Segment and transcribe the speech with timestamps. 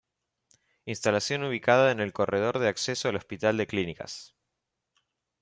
[0.85, 4.33] Instalación ubicada en el corredor de acceso al Hospital de Clínicas.